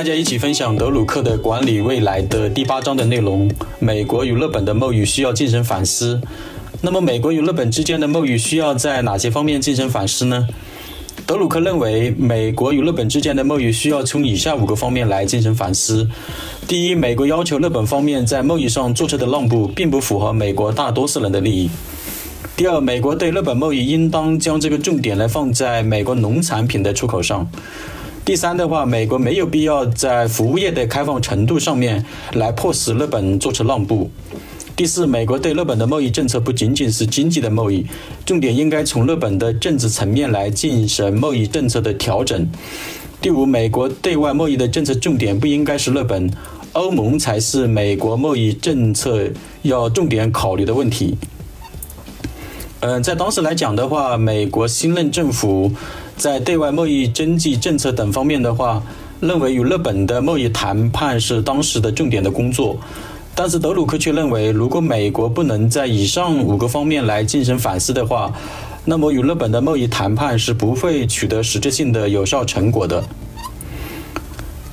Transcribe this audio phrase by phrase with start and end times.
[0.00, 3.50] 大家一起分享德鲁克的《管理未来》的第八章的内容。
[3.78, 6.18] 美国与日本的贸易需要进行反思。
[6.80, 10.48] 那么，美国与日本之间的贸易需要在哪些方面进行反思呢？
[11.26, 16.08] 德鲁克认为，美国与日本之间的贸易需要从以下五个方面来进行反思：
[16.66, 21.68] 第一，美国要求日本方面在贸易上做出的让步，并不符合美国大多数人的利益；
[22.56, 27.46] 第二，美国对日本贸易应当将这个重点来放在美国农产品的出口上。
[28.30, 34.08] 第三的话，美国没有必要在服务业的开放程度上面来迫使日本做出让步。
[34.76, 37.84] 第四，美国对日本的贸易政策不仅仅是经济的贸易，
[38.24, 42.48] 重点应该从日本的政治层面来进行贸易政策的调整。
[43.20, 46.30] 第五，美国对外贸易的政策重点不应该是日本，
[46.74, 49.28] 欧盟才是美国贸易政策
[49.62, 51.18] 要重点考虑的问题。
[52.78, 55.72] 嗯，在当时来讲的话，美国新任政府。
[56.20, 58.82] 在对外贸易、经济政策等方面的话，
[59.20, 62.76] 认为与日本的贸易谈判是当时的重点的工作。
[63.34, 68.30] 但是德鲁克却认为，如果美国不能在以上五个方面来进行反思的话，
[68.84, 73.02] 那么与日本的贸易谈判是不会取得实质性的有效成果的。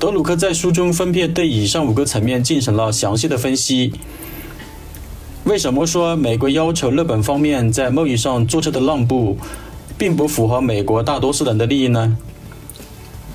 [0.00, 3.92] 德鲁克在书中分别对以上五个层面进行了详细的分析。
[5.44, 9.38] 为什么说美国要求日本方面在贸易上做出的让步？
[9.98, 12.16] 并不符合美国大多数人的利益呢。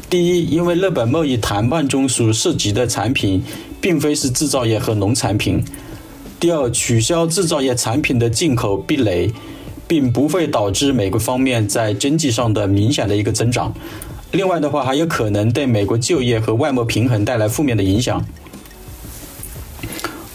[0.10, 3.44] 第一，因为日本贸易谈判中所涉及的产品，
[3.80, 5.64] 并非是制造业和农产品。
[6.40, 9.32] 第二，取消制造业产品的进口壁垒，
[9.88, 13.74] 并不会导致美国方面在经济上的明显的一个增长。
[14.32, 18.26] 另外的话，还有可能对美国就业和外贸平衡带来负面的影响。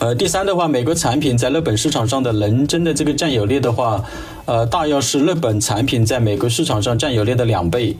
[0.07, 4.05] 呃，第三的话，美国产品在日本市场上的能真的这个占有率的话，
[4.45, 7.97] 呃，大约是日本产品在美国市场上占有率的两倍。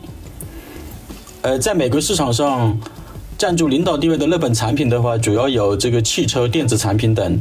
[1.41, 2.79] 呃，在美国市场上
[3.37, 7.37] 占据领导地位的日本产品的话，主要有这个汽车、电子产品等。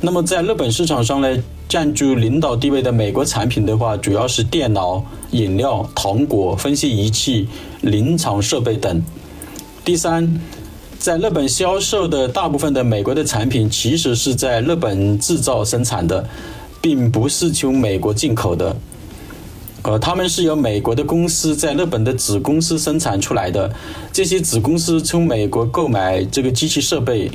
[0.00, 1.36] 那么在日本市场上呢，
[1.68, 7.46] 占据领导地位的美国产品的话，主要是电脑、饮料、糖果、分析仪器、
[7.82, 9.02] 临床设备等。
[9.84, 10.40] 第三。
[10.98, 16.28] 在日本销售的大部分的美国的产品，其实是在日本制造生产的，
[16.80, 18.74] 并不是从美国进口的。
[19.82, 23.72] 呃，他们是由美国的公司在日本的子公司生产出来的。
[24.12, 27.30] 这些子公司从美国购买这个机器设备，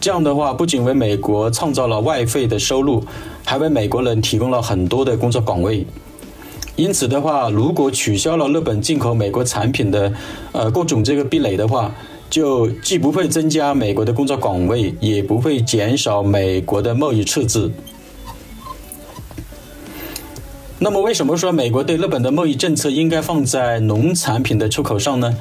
[0.00, 3.02] 这样的话不仅为美国创造了外汇的收入，
[3.44, 5.84] 还为美国人提供了很多的工作岗位。
[6.76, 10.12] 因此的话，如果取消了日本进口美国产品的
[10.52, 11.92] 呃各种这个壁垒的话，
[12.30, 17.70] 就既不会增加美国的工作岗位，也不会减少美国的贸易赤字。
[20.78, 25.36] 那么，为什么说美国对日本的贸易政策应该放在农产品的出口上呢？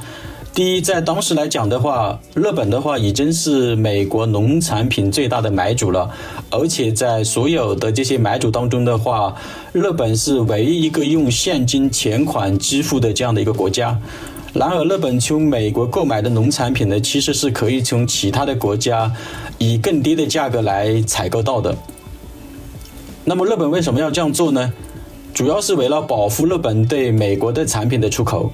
[0.56, 6.10] 第一，在当时来讲的话，日本的话已经是美国农产品最大的买主了，
[6.50, 9.36] 而且在所有的这些买主当中的话，
[9.72, 14.00] 日本是唯一一个用现金钱款支付的这样的一个国家。
[14.60, 19.12] 然而，日本从美国购买的农产品呢，其实是可以从其他的国家
[19.60, 21.76] 以更低的价格来采购到的。
[23.24, 24.74] 那么，日本为什么要这样做呢？
[25.32, 28.52] 主要是为了保护日本对美国的产品的出口。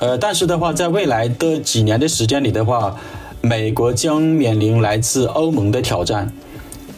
[0.00, 2.96] 呃，但是的话，在未来的几年的时间里的话，
[3.42, 6.32] 美国将面临来自欧盟的挑战，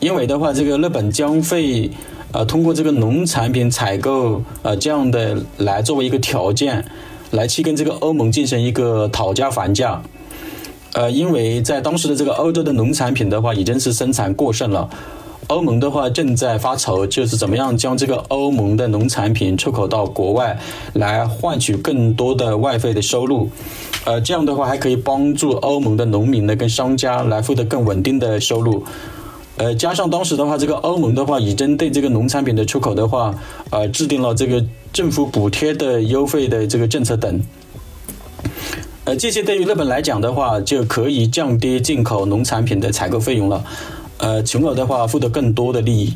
[0.01, 1.91] 因为的话，这个日本将会
[2.33, 6.83] 呃通过这个农产品采购呃这样的来作为一个条件。
[7.31, 10.03] 来去跟这个欧盟进行一个讨价还价，
[10.93, 14.89] 呃，因为在当时的这个欧洲的农产品的话已经是生产过剩了，
[15.49, 20.59] 欧盟的话正在发愁，就是怎么样将这个欧盟的农产品出口到国外，
[20.95, 23.51] 来换取更多的外汇的收入，
[24.05, 28.85] 呃，这样的话还可以帮助欧盟的农民呢跟商家来获得更稳定的收入。
[29.59, 33.35] 呃，加上当时的话，这个欧盟的话已经对这个农产品的出口的话，
[33.71, 34.63] 呃，制定了这个
[34.97, 37.39] 政府补贴的优惠的这个政策等。
[39.05, 43.63] 呃，这些对于日本来讲的话，就可以降低进口农产品的采购费用了，
[44.17, 46.15] 呃，从而的话获得更多的利益。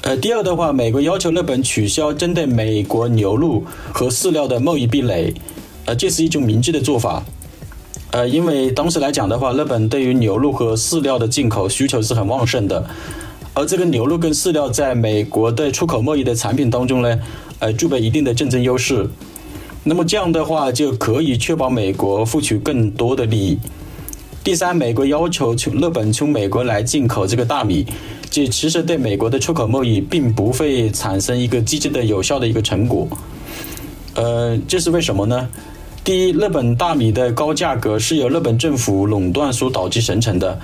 [0.00, 3.62] 呃，第二的话，美国要求日本取消针对美国牛肉
[3.92, 5.34] 和饲料的贸易壁垒，
[5.84, 7.22] 呃，这是一种明智的做法。
[8.12, 12.86] 呃，因为当时来讲的话，日本对于牛肉和饲料的进口需求是很旺盛的，
[13.54, 17.20] 而这个牛肉跟饲料在美国的出口贸易的产品当中呢，
[17.60, 19.08] 呃，具备一定的竞争优势。
[19.84, 23.58] 那么这样的话就可以确保美国获取更多的利益。
[24.42, 27.86] 第三，美国要求从日本从美国来进口这个大米，
[28.28, 33.06] 这其实对美国的出口贸易并不会产生一个积极的有效的一个成果。
[34.14, 35.48] 呃，这是为什么呢？
[36.04, 40.54] 第一，日本大米的高价格是由日本政府垄断所导致形成的；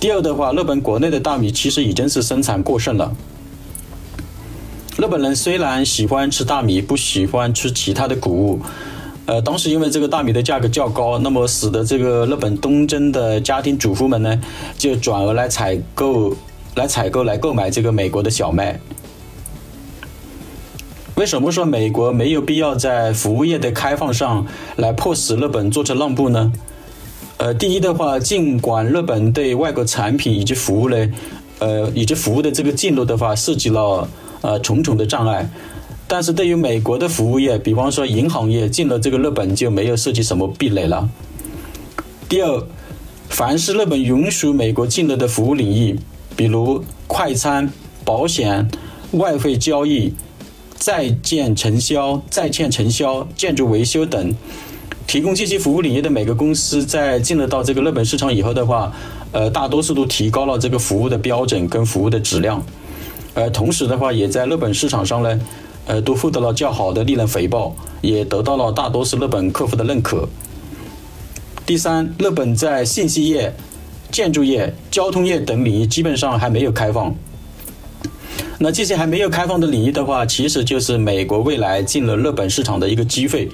[0.00, 3.14] 第二的话，日本国内的大米其实已经是生产过剩了。
[4.96, 8.60] 日本人虽然喜欢吃大米，不喜欢吃其他的谷物。
[9.26, 14.40] 呃，当时因为这个大米的价格较高，那么使得这个日本东征的家庭主妇们呢，
[14.78, 16.34] 就转而来采购、
[16.74, 18.80] 来采购、来购买这个美国的小麦。
[21.16, 24.46] 为什么说美国没有必要在服务业的开放上
[24.76, 26.52] 来迫使日本做出让步呢？
[27.38, 31.10] 呃，第一的话，尽管日本对外国产品以及服务呢，
[31.58, 34.08] 呃，以及服务的这个进入的话，涉及了。
[34.42, 35.48] 呃，重重的障碍，
[36.06, 41.08] 但是对于美国的服务业，比方说银行业进了这个日本就没有涉及什么壁垒了。
[42.28, 42.62] 第二，
[43.28, 45.98] 凡是日本允许美国进入的服务领域，
[46.36, 47.68] 比如快餐、
[48.04, 48.68] 保险、
[49.12, 50.14] 外汇交易、
[50.76, 54.34] 在建承销、在建承销、建筑维修等，
[55.06, 58.92] 提供这些服务领域的每个公司在进入到这个日本市场以后的话，
[59.32, 62.62] 呃，大多数都提高了这个服务的标准跟服务的质量。
[63.34, 65.40] 呃，同时的话，也在日本市场上呢，
[65.86, 70.28] 呃，都获得了较好的利润回报，也得到了大多数日本客户的认可。
[71.66, 73.52] 第三，日本在信息业、
[74.10, 77.14] 建筑业、交通业等领域基本上还没有开放。
[78.58, 83.48] 那这些还没有开放的领域的话，其实就是美国未来进了日本市场的一个机会。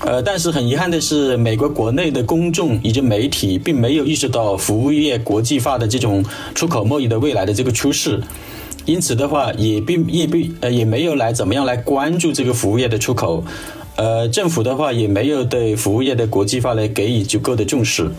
[0.00, 6.24] 呃，但是很遗憾的是，美国国内的公众以及媒体并没有意识到服务业国际化的这种
[6.54, 8.20] 出口贸易的未来的这个趋势。
[8.84, 13.44] 因此的话，也并也并呃也没有来怎么样来关注这个服务业的出口，
[13.94, 18.10] 呃，政府的话也没有对服务业的国际化来给予足够的重视。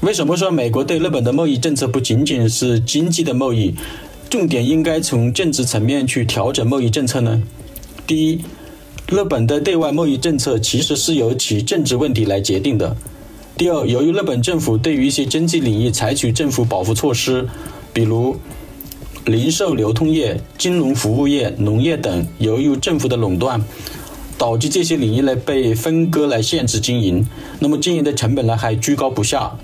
[0.00, 3.74] 为什么说美国对日本的贸易政策不仅仅是经济的贸易，
[4.30, 7.42] 重点应该从政治层面去调整贸易政策呢？
[8.06, 8.40] 第一，
[9.10, 12.96] 日本的对外贸易政策其实是由其政治问题来决定的。
[13.56, 17.48] 第二，由于日本政府对于一些经济领域采取政府保护措施，
[17.92, 18.36] 比如。
[19.24, 23.62] 零售流通业、金融服务业、农业等，由于政府的垄断，
[24.38, 27.26] 导致这些领域呢被分割来限制经营，
[27.58, 29.54] 那么经营的成本呢还居高不下，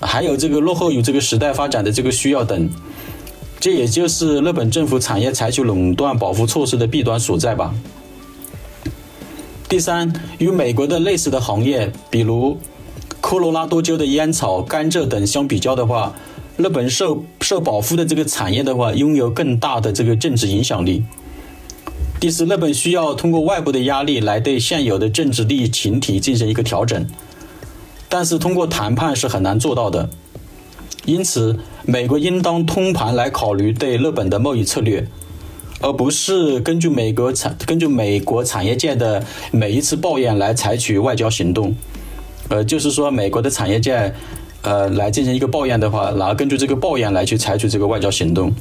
[0.00, 2.68] 还有这个落后于这个时代发展的这个需要等，
[3.60, 7.74] 这也就是日本政府产业采取垄断保护措施的弊端所在吧。
[9.68, 12.58] 第三，与美国的类似的行业，比如
[13.20, 16.14] 科罗拉多州的烟草、甘蔗等相比较的话。
[16.56, 21.04] 日本受受保护的这个产业的话，拥有更大的这个政治影响力。
[22.18, 27.06] 第四，日本需要通过外部的压力来对现有的政治利益群体进行一个调整，
[28.08, 30.08] 但是通过谈判是很难做到的。
[31.04, 35.06] 因此，美国应当通盘来考虑对日本的贸易策略，
[35.80, 41.74] 而不是根据美国产根据美国产业界的每一次抱怨来采取外交行动。
[42.48, 44.14] 呃，就是说，美国的产业界。
[44.60, 48.52] 呃，来进行一个抱怨的话，然后根据这个抱怨来去采取这个外交行动，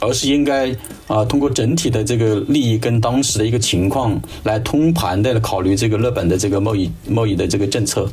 [0.00, 0.74] 而是应该
[1.06, 8.08] 啊通过整体的这个利益跟当时的一个情况来通盘的考虑这个日本的这个贸易贸易的这个政策。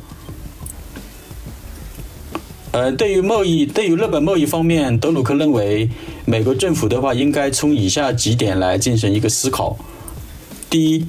[2.74, 5.88] 呃，对于贸易，对于日本贸易方面，德鲁克认为，
[6.24, 9.76] 美国政府的话应该从以下几点来进行一个思考：
[10.68, 11.06] 第一，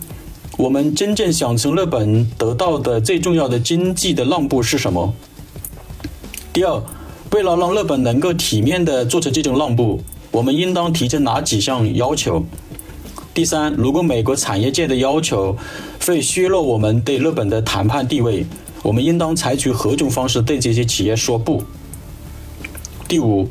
[0.57, 5.11] 我们真正想从日本得到的最重要的经济的让步是什么？
[6.53, 6.83] 第二，
[7.31, 12.45] 为了让日本能够体面地做出这种让步，我们应当提出哪几项要求？
[13.33, 15.57] 第三，如果美国产业界的要求
[16.05, 18.45] 会削弱我们对日本的谈判地位，
[18.85, 21.63] 我们应当采取何种方式对这些企业说不？
[23.07, 23.49] 第五，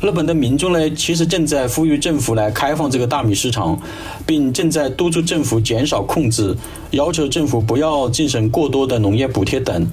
[0.00, 3.78] 日本的民众呢，其实正在呼吁政府来开放这个大米市场，
[4.24, 6.56] 并正在督促政府减少控制，
[6.92, 9.86] 要求政府不要进行过多的农业补贴等。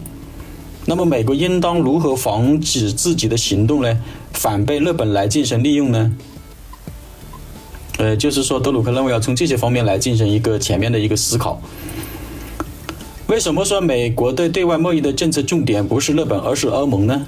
[0.86, 4.00] 那么，美国应当如何防止自己的行动呢？
[4.32, 6.14] 反被日本来进行利用呢？
[7.98, 11.62] 呃，就是说，德鲁克认为要从这些方面来进行一个全面的一个思考。
[13.32, 17.26] 为什么说美国的对外贸易的政策重点不是日本，而是欧盟呢？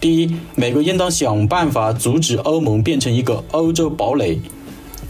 [0.00, 4.40] 第一，美国应当想办法阻止欧盟变成一个欧洲堡垒。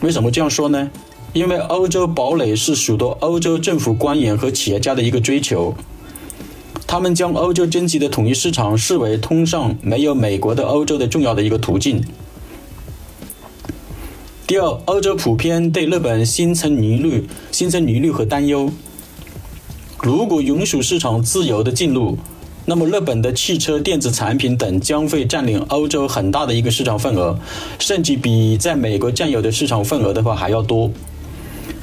[0.01, 0.91] 为什么这样说呢？
[1.35, 5.73] 因为欧洲堡垒是许多欧洲政府官员和企业家的一个追求。
[6.85, 12.03] 他们将欧洲经济的统一市场视为通上没有美国的欧洲的重要的一个途径。
[14.49, 18.69] 第二，欧洲普遍对日本心存疑虑、心存疑虑和担忧。
[20.05, 22.19] 如果允许市场自由的进入，
[22.67, 27.39] 那么日本的汽车、电子产品等将会占领欧洲很大的一个市场份额，
[27.79, 30.91] 甚至比在美国占有的市场份额的话还要多。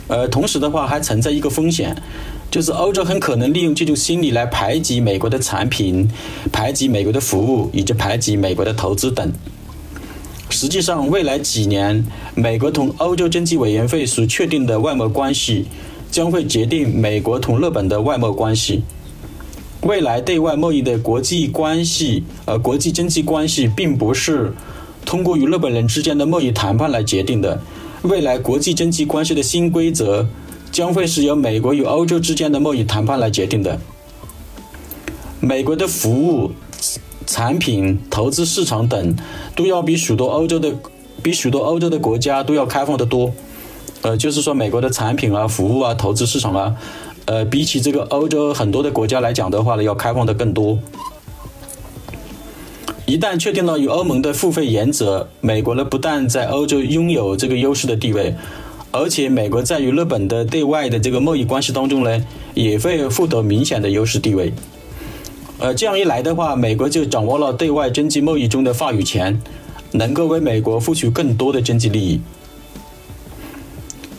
[0.07, 1.99] 呃，同时的话还存在一个风险，
[2.51, 6.07] 就是欧洲很可能利用这种心理来排挤美国的产品、
[6.51, 9.33] 排挤美国的服务以及排挤美国的投资等。
[10.51, 15.65] 实际上，未来几年，美国同欧洲经济委员会所确定的外贸关系，
[16.11, 18.83] 将会决定美国同日本的外贸关系。
[19.81, 24.53] 未来对外贸易的国际关系，呃，国际经济关系，并不是
[25.05, 27.59] 通过与日本人之间的贸易谈判来决定的。
[28.03, 30.27] 未来国际经济关系的新规则，
[30.71, 33.79] 将会是由美国与欧洲之间的贸易谈判来决定的。
[35.39, 36.51] 美国的服务。
[37.27, 39.15] 产品、投资市场等
[39.55, 40.73] 都要比许多欧洲的、
[41.23, 43.31] 比许多欧洲的国家都要开放的多。
[44.01, 46.75] 呃，就是说，美国的产品啊、服务啊、投资市场啊，
[47.25, 50.79] 呃，比起这个欧洲很多的国家来讲的话呢，要开放的更多。
[53.05, 58.33] 一旦确定了与欧盟的付费原则，美国呢不但在欧洲拥有这个优势的地位，
[58.89, 64.51] 而且美国在与日本的对外的这个贸易关系当中呢，也会获得明显的优势地位。
[65.59, 69.39] 呃，这样一来的话，美国就掌握了对外经济贸易中的话语权，
[69.91, 72.19] 能够为美国付出更多的经济利益。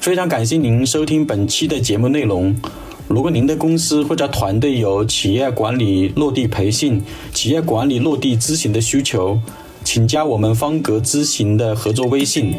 [0.02, 2.52] 非常感谢您收听本期的节目内容。
[3.06, 7.00] 如果您的公司或者团队有企业管理落地培训、
[7.32, 9.38] 企业管理落地咨询的需求，
[9.85, 12.52] 请加我们方格咨询的合作微信。